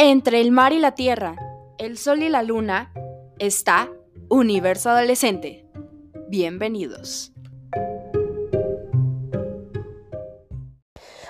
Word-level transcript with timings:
Entre 0.00 0.40
el 0.40 0.52
mar 0.52 0.72
y 0.72 0.78
la 0.78 0.94
tierra, 0.94 1.34
el 1.76 1.98
sol 1.98 2.22
y 2.22 2.28
la 2.28 2.44
luna, 2.44 2.92
está 3.40 3.90
Universo 4.28 4.90
Adolescente. 4.90 5.66
Bienvenidos. 6.28 7.32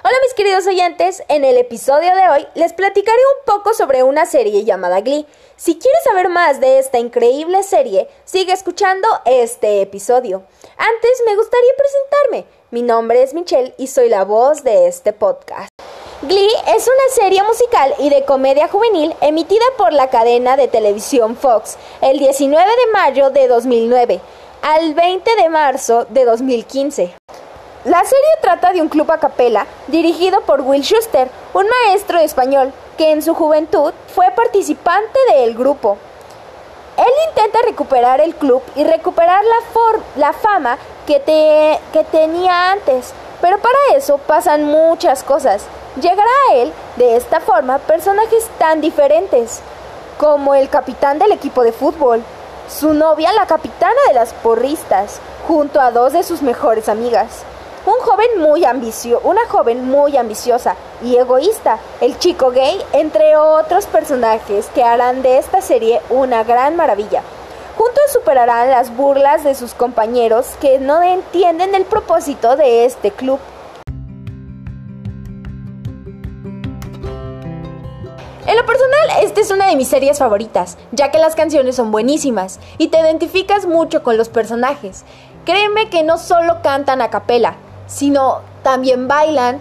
Hola 0.04 0.16
mis 0.22 0.34
queridos 0.36 0.66
oyentes, 0.66 1.22
en 1.30 1.44
el 1.44 1.56
episodio 1.56 2.14
de 2.14 2.28
hoy 2.28 2.46
les 2.56 2.74
platicaré 2.74 3.16
un 3.38 3.54
poco 3.54 3.72
sobre 3.72 4.02
una 4.02 4.26
serie 4.26 4.62
llamada 4.66 5.00
Glee. 5.00 5.24
Si 5.56 5.78
quieres 5.78 6.04
saber 6.04 6.28
más 6.28 6.60
de 6.60 6.78
esta 6.78 6.98
increíble 6.98 7.62
serie, 7.62 8.06
sigue 8.26 8.52
escuchando 8.52 9.08
este 9.24 9.80
episodio. 9.80 10.44
Antes 10.76 11.22
me 11.24 11.36
gustaría 11.36 11.72
presentarme. 11.78 12.52
Mi 12.70 12.82
nombre 12.82 13.22
es 13.22 13.32
Michelle 13.32 13.74
y 13.78 13.86
soy 13.86 14.10
la 14.10 14.24
voz 14.24 14.62
de 14.62 14.88
este 14.88 15.14
podcast. 15.14 15.67
Glee 16.22 16.50
es 16.66 16.88
una 16.88 17.14
serie 17.14 17.44
musical 17.44 17.94
y 18.00 18.10
de 18.10 18.24
comedia 18.24 18.66
juvenil 18.66 19.14
emitida 19.20 19.64
por 19.76 19.92
la 19.92 20.10
cadena 20.10 20.56
de 20.56 20.66
televisión 20.66 21.36
Fox 21.36 21.78
el 22.00 22.18
19 22.18 22.68
de 22.68 22.92
mayo 22.92 23.30
de 23.30 23.46
2009 23.46 24.20
al 24.60 24.94
20 24.94 25.36
de 25.36 25.48
marzo 25.48 26.06
de 26.08 26.24
2015. 26.24 27.14
La 27.84 28.02
serie 28.02 28.30
trata 28.40 28.72
de 28.72 28.82
un 28.82 28.88
club 28.88 29.08
a 29.12 29.18
capela 29.18 29.68
dirigido 29.86 30.40
por 30.40 30.62
Will 30.62 30.82
Schuster, 30.82 31.30
un 31.54 31.66
maestro 31.84 32.18
español 32.18 32.72
que 32.96 33.12
en 33.12 33.22
su 33.22 33.34
juventud 33.34 33.92
fue 34.12 34.28
participante 34.32 35.20
del 35.36 35.54
grupo. 35.54 35.98
Él 36.96 37.12
intenta 37.28 37.62
recuperar 37.62 38.20
el 38.20 38.34
club 38.34 38.60
y 38.74 38.82
recuperar 38.82 39.44
la, 40.16 40.32
fama 40.32 40.78
que 41.06 41.20
tenía 42.10 42.72
antes, 42.72 43.12
pero 43.40 43.58
para 43.58 43.78
eso 43.94 44.18
pasan 44.18 44.64
muchas 44.64 45.22
cosas. 45.22 45.68
Llegará 46.00 46.30
a 46.50 46.54
él, 46.56 46.72
de 46.96 47.16
esta 47.16 47.40
forma, 47.40 47.78
personajes 47.78 48.48
tan 48.58 48.80
diferentes, 48.80 49.60
como 50.18 50.54
el 50.54 50.68
capitán 50.68 51.18
del 51.18 51.32
equipo 51.32 51.62
de 51.62 51.72
fútbol, 51.72 52.22
su 52.68 52.94
novia 52.94 53.32
la 53.32 53.46
capitana 53.46 54.00
de 54.08 54.14
las 54.14 54.32
porristas, 54.32 55.20
junto 55.46 55.80
a 55.80 55.90
dos 55.90 56.12
de 56.12 56.22
sus 56.22 56.42
mejores 56.42 56.88
amigas 56.88 57.44
un 57.88 58.00
joven 58.00 58.38
muy 58.38 58.66
ambicioso, 58.66 59.26
una 59.26 59.46
joven 59.48 59.88
muy 59.88 60.14
ambiciosa 60.18 60.76
y 61.02 61.16
egoísta, 61.16 61.78
el 62.02 62.18
chico 62.18 62.50
gay, 62.50 62.78
entre 62.92 63.36
otros 63.36 63.86
personajes 63.86 64.66
que 64.74 64.82
harán 64.82 65.22
de 65.22 65.38
esta 65.38 65.62
serie 65.62 66.02
una 66.10 66.44
gran 66.44 66.76
maravilla. 66.76 67.22
Juntos 67.76 68.02
superarán 68.12 68.70
las 68.70 68.94
burlas 68.94 69.42
de 69.42 69.54
sus 69.54 69.72
compañeros 69.72 70.48
que 70.60 70.78
no 70.78 71.02
entienden 71.02 71.74
el 71.74 71.84
propósito 71.84 72.56
de 72.56 72.84
este 72.84 73.10
club. 73.10 73.38
Lo 78.58 78.66
personal, 78.66 79.22
esta 79.22 79.40
es 79.40 79.50
una 79.52 79.68
de 79.68 79.76
mis 79.76 79.86
series 79.86 80.18
favoritas, 80.18 80.78
ya 80.90 81.12
que 81.12 81.18
las 81.18 81.36
canciones 81.36 81.76
son 81.76 81.92
buenísimas 81.92 82.58
y 82.76 82.88
te 82.88 82.98
identificas 82.98 83.66
mucho 83.66 84.02
con 84.02 84.16
los 84.16 84.28
personajes. 84.28 85.04
Créeme 85.44 85.90
que 85.90 86.02
no 86.02 86.18
solo 86.18 86.60
cantan 86.60 87.00
a 87.00 87.08
capela, 87.08 87.54
sino 87.86 88.40
también 88.64 89.06
bailan 89.06 89.60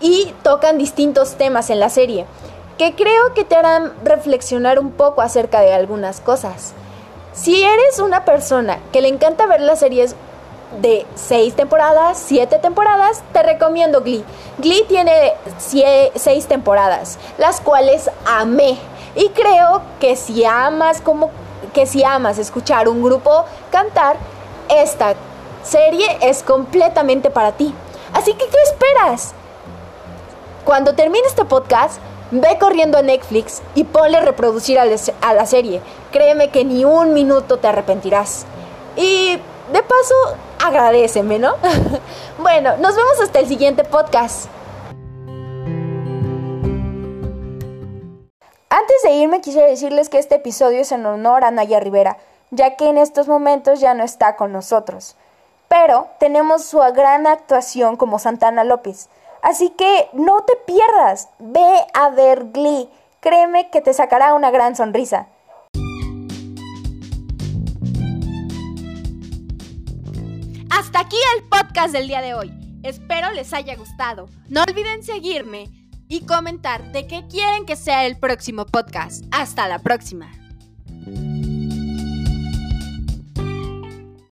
y 0.00 0.34
tocan 0.42 0.78
distintos 0.78 1.36
temas 1.36 1.70
en 1.70 1.78
la 1.78 1.90
serie, 1.90 2.26
que 2.76 2.96
creo 2.96 3.34
que 3.34 3.44
te 3.44 3.54
harán 3.54 3.92
reflexionar 4.02 4.80
un 4.80 4.90
poco 4.90 5.22
acerca 5.22 5.60
de 5.60 5.72
algunas 5.72 6.20
cosas. 6.20 6.72
Si 7.32 7.62
eres 7.62 8.00
una 8.00 8.24
persona 8.24 8.80
que 8.90 9.00
le 9.00 9.08
encanta 9.08 9.46
ver 9.46 9.60
las 9.60 9.78
series 9.78 10.16
de 10.80 11.06
seis 11.14 11.54
temporadas, 11.54 12.18
siete 12.18 12.58
temporadas, 12.58 13.22
te 13.32 13.42
recomiendo 13.42 14.02
Glee. 14.02 14.24
Glee 14.58 14.84
tiene 14.88 15.34
seis 15.58 16.46
temporadas, 16.46 17.18
las 17.38 17.60
cuales 17.60 18.10
amé. 18.26 18.78
Y 19.14 19.30
creo 19.30 19.82
que 20.00 20.16
si 20.16 20.44
amas 20.44 21.00
como 21.00 21.30
que 21.72 21.86
si 21.86 22.04
amas 22.04 22.38
escuchar 22.38 22.88
un 22.88 23.02
grupo 23.02 23.44
cantar, 23.70 24.16
esta 24.68 25.14
serie 25.62 26.18
es 26.20 26.42
completamente 26.42 27.30
para 27.30 27.52
ti. 27.52 27.74
Así 28.12 28.32
que, 28.32 28.46
¿qué 28.46 28.56
esperas? 28.64 29.34
Cuando 30.64 30.94
termine 30.94 31.26
este 31.26 31.44
podcast, 31.44 32.00
ve 32.30 32.56
corriendo 32.58 32.98
a 32.98 33.02
Netflix 33.02 33.62
y 33.74 33.84
ponle 33.84 34.20
reproducir 34.20 34.78
a, 34.78 34.84
la 35.34 35.46
serie. 35.46 35.80
Créeme 36.12 36.50
que 36.50 36.64
ni 36.64 36.84
un 36.84 37.14
minuto 37.14 37.58
te 37.58 37.68
arrepentirás. 37.68 38.44
Y 38.96 39.38
de 39.72 39.82
paso, 39.82 40.14
agradeceme, 40.64 41.38
¿no? 41.38 41.54
bueno, 42.38 42.76
nos 42.78 42.96
vemos 42.96 43.20
hasta 43.22 43.38
el 43.38 43.48
siguiente 43.48 43.84
podcast. 43.84 44.48
Antes 48.70 49.02
de 49.02 49.10
irme 49.12 49.40
quisiera 49.40 49.66
decirles 49.66 50.08
que 50.08 50.18
este 50.18 50.36
episodio 50.36 50.80
es 50.80 50.92
en 50.92 51.06
honor 51.06 51.44
a 51.44 51.50
Naya 51.50 51.80
Rivera, 51.80 52.18
ya 52.50 52.76
que 52.76 52.88
en 52.88 52.98
estos 52.98 53.28
momentos 53.28 53.80
ya 53.80 53.94
no 53.94 54.04
está 54.04 54.36
con 54.36 54.52
nosotros 54.52 55.16
pero 55.68 56.08
tenemos 56.18 56.64
su 56.64 56.78
gran 56.78 57.26
actuación 57.26 57.96
como 57.96 58.18
Santana 58.18 58.64
López. 58.64 59.08
Así 59.42 59.70
que 59.70 60.08
no 60.14 60.42
te 60.42 60.56
pierdas, 60.56 61.28
ve 61.38 61.86
a 61.94 62.10
ver 62.10 62.50
Glee, 62.50 62.90
créeme 63.20 63.70
que 63.70 63.80
te 63.80 63.92
sacará 63.92 64.34
una 64.34 64.50
gran 64.50 64.74
sonrisa. 64.74 65.28
Aquí 71.00 71.16
el 71.36 71.44
podcast 71.44 71.92
del 71.92 72.08
día 72.08 72.20
de 72.20 72.34
hoy. 72.34 72.52
Espero 72.82 73.30
les 73.30 73.52
haya 73.52 73.76
gustado. 73.76 74.28
No 74.48 74.64
olviden 74.64 75.04
seguirme 75.04 75.70
y 76.08 76.26
comentar 76.26 76.90
de 76.90 77.06
qué 77.06 77.24
quieren 77.30 77.66
que 77.66 77.76
sea 77.76 78.04
el 78.04 78.18
próximo 78.18 78.66
podcast. 78.66 79.24
Hasta 79.30 79.68
la 79.68 79.78
próxima. 79.78 80.28